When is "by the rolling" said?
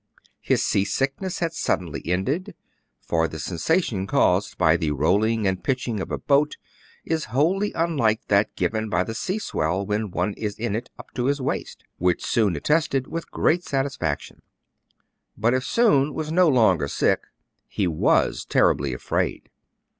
4.57-5.45